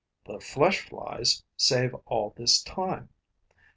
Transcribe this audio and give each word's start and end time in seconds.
The 0.25 0.39
flesh 0.39 0.89
flies 0.89 1.43
save 1.57 1.93
all 2.07 2.33
this 2.35 2.63
time. 2.63 3.09